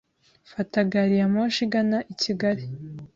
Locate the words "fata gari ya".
0.51-1.27